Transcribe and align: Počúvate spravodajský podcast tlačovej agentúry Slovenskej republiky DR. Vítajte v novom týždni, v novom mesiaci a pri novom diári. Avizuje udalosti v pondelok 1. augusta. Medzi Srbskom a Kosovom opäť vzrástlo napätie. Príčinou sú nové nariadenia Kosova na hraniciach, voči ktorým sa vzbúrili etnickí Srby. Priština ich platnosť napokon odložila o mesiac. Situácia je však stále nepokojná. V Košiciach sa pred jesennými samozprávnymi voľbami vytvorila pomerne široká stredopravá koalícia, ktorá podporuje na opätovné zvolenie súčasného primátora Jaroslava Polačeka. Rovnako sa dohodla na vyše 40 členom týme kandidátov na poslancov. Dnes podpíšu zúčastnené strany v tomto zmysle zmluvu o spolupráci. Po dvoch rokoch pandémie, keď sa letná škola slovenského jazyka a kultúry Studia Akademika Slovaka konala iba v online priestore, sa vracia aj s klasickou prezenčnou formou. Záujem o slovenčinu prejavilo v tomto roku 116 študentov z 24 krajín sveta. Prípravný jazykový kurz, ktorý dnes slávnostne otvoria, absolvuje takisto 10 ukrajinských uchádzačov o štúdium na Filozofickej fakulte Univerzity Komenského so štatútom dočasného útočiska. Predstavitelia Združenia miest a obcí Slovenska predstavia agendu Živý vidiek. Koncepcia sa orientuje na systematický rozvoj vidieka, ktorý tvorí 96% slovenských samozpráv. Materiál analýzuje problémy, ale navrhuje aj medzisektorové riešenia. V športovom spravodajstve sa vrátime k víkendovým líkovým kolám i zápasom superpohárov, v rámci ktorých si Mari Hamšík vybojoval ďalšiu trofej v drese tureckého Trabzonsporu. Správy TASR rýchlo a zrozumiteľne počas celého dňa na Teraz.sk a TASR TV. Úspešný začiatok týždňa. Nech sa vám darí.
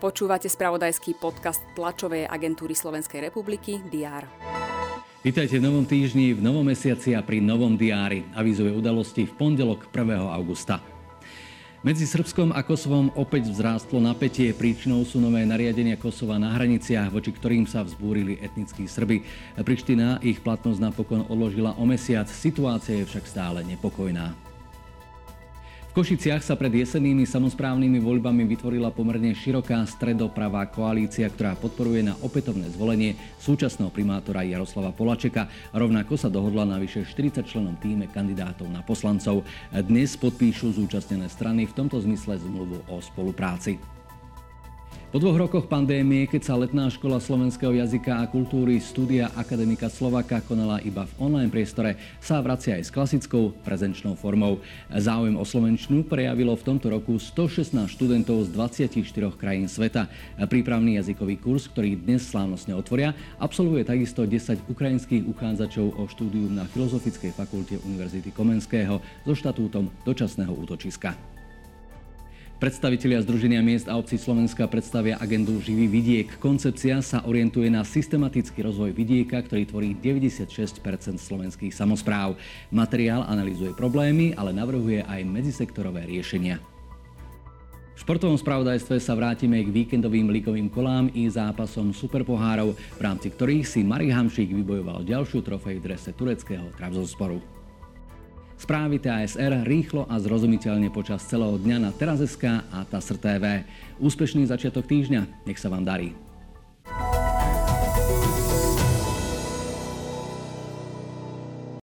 Počúvate 0.00 0.48
spravodajský 0.48 1.20
podcast 1.20 1.60
tlačovej 1.76 2.24
agentúry 2.24 2.72
Slovenskej 2.74 3.30
republiky 3.30 3.78
DR. 3.84 4.24
Vítajte 5.20 5.60
v 5.60 5.68
novom 5.68 5.84
týždni, 5.84 6.32
v 6.32 6.40
novom 6.40 6.64
mesiaci 6.64 7.12
a 7.12 7.20
pri 7.20 7.44
novom 7.44 7.76
diári. 7.76 8.24
Avizuje 8.32 8.72
udalosti 8.72 9.28
v 9.28 9.32
pondelok 9.36 9.92
1. 9.92 10.16
augusta. 10.18 10.80
Medzi 11.80 12.04
Srbskom 12.04 12.52
a 12.56 12.60
Kosovom 12.60 13.12
opäť 13.16 13.52
vzrástlo 13.52 14.00
napätie. 14.00 14.52
Príčinou 14.56 15.04
sú 15.04 15.20
nové 15.20 15.44
nariadenia 15.44 16.00
Kosova 16.00 16.36
na 16.36 16.52
hraniciach, 16.56 17.12
voči 17.12 17.32
ktorým 17.32 17.64
sa 17.64 17.84
vzbúrili 17.84 18.40
etnickí 18.40 18.84
Srby. 18.88 19.24
Priština 19.60 20.20
ich 20.24 20.40
platnosť 20.40 20.80
napokon 20.80 21.24
odložila 21.28 21.76
o 21.76 21.84
mesiac. 21.84 22.28
Situácia 22.28 23.00
je 23.00 23.08
však 23.08 23.24
stále 23.24 23.64
nepokojná. 23.64 24.49
V 25.90 25.98
Košiciach 26.06 26.46
sa 26.46 26.54
pred 26.54 26.70
jesennými 26.70 27.26
samozprávnymi 27.26 27.98
voľbami 27.98 28.46
vytvorila 28.46 28.94
pomerne 28.94 29.34
široká 29.34 29.82
stredopravá 29.90 30.62
koalícia, 30.70 31.26
ktorá 31.26 31.58
podporuje 31.58 32.06
na 32.06 32.14
opätovné 32.22 32.70
zvolenie 32.70 33.18
súčasného 33.42 33.90
primátora 33.90 34.46
Jaroslava 34.46 34.94
Polačeka. 34.94 35.50
Rovnako 35.74 36.14
sa 36.14 36.30
dohodla 36.30 36.62
na 36.62 36.78
vyše 36.78 37.02
40 37.02 37.42
členom 37.42 37.74
týme 37.82 38.06
kandidátov 38.06 38.70
na 38.70 38.86
poslancov. 38.86 39.42
Dnes 39.74 40.14
podpíšu 40.14 40.78
zúčastnené 40.78 41.26
strany 41.26 41.66
v 41.66 41.74
tomto 41.74 41.98
zmysle 41.98 42.38
zmluvu 42.38 42.86
o 42.86 43.02
spolupráci. 43.02 43.99
Po 45.10 45.18
dvoch 45.18 45.42
rokoch 45.42 45.66
pandémie, 45.66 46.30
keď 46.30 46.42
sa 46.46 46.54
letná 46.54 46.86
škola 46.86 47.18
slovenského 47.18 47.74
jazyka 47.74 48.22
a 48.22 48.30
kultúry 48.30 48.78
Studia 48.78 49.26
Akademika 49.34 49.90
Slovaka 49.90 50.38
konala 50.38 50.78
iba 50.86 51.02
v 51.02 51.26
online 51.26 51.50
priestore, 51.50 51.98
sa 52.22 52.38
vracia 52.38 52.78
aj 52.78 52.86
s 52.86 52.94
klasickou 52.94 53.50
prezenčnou 53.66 54.14
formou. 54.14 54.62
Záujem 54.86 55.34
o 55.34 55.42
slovenčinu 55.42 56.06
prejavilo 56.06 56.54
v 56.54 56.62
tomto 56.62 56.94
roku 56.94 57.18
116 57.18 57.90
študentov 57.90 58.46
z 58.46 58.54
24 58.54 59.34
krajín 59.34 59.66
sveta. 59.66 60.06
Prípravný 60.46 61.02
jazykový 61.02 61.42
kurz, 61.42 61.66
ktorý 61.66 61.98
dnes 61.98 62.30
slávnostne 62.30 62.78
otvoria, 62.78 63.10
absolvuje 63.42 63.82
takisto 63.82 64.22
10 64.22 64.62
ukrajinských 64.70 65.26
uchádzačov 65.26 65.90
o 65.90 66.06
štúdium 66.06 66.54
na 66.54 66.70
Filozofickej 66.70 67.34
fakulte 67.34 67.82
Univerzity 67.82 68.30
Komenského 68.30 69.02
so 69.26 69.34
štatútom 69.34 69.90
dočasného 70.06 70.54
útočiska. 70.54 71.39
Predstavitelia 72.60 73.24
Združenia 73.24 73.64
miest 73.64 73.88
a 73.88 73.96
obcí 73.96 74.20
Slovenska 74.20 74.68
predstavia 74.68 75.16
agendu 75.16 75.64
Živý 75.64 75.88
vidiek. 75.88 76.28
Koncepcia 76.36 77.00
sa 77.00 77.24
orientuje 77.24 77.72
na 77.72 77.80
systematický 77.80 78.60
rozvoj 78.60 78.92
vidieka, 78.92 79.40
ktorý 79.40 79.64
tvorí 79.64 79.96
96% 79.96 80.84
slovenských 81.16 81.72
samozpráv. 81.72 82.36
Materiál 82.68 83.24
analýzuje 83.24 83.72
problémy, 83.72 84.36
ale 84.36 84.52
navrhuje 84.52 85.00
aj 85.08 85.24
medzisektorové 85.24 86.04
riešenia. 86.04 86.60
V 87.96 88.04
športovom 88.04 88.36
spravodajstve 88.36 89.00
sa 89.00 89.16
vrátime 89.16 89.64
k 89.64 89.72
víkendovým 89.72 90.28
líkovým 90.28 90.68
kolám 90.68 91.08
i 91.16 91.32
zápasom 91.32 91.96
superpohárov, 91.96 92.76
v 92.76 93.00
rámci 93.00 93.32
ktorých 93.32 93.64
si 93.64 93.80
Mari 93.80 94.12
Hamšík 94.12 94.52
vybojoval 94.52 95.08
ďalšiu 95.08 95.40
trofej 95.40 95.80
v 95.80 95.84
drese 95.88 96.12
tureckého 96.12 96.68
Trabzonsporu. 96.76 97.59
Správy 98.60 99.00
TASR 99.00 99.64
rýchlo 99.64 100.04
a 100.04 100.20
zrozumiteľne 100.20 100.92
počas 100.92 101.24
celého 101.24 101.56
dňa 101.56 101.80
na 101.80 101.90
Teraz.sk 101.96 102.60
a 102.68 102.84
TASR 102.84 103.16
TV. 103.16 103.64
Úspešný 103.96 104.44
začiatok 104.44 104.84
týždňa. 104.84 105.48
Nech 105.48 105.56
sa 105.56 105.72
vám 105.72 105.80
darí. 105.80 106.12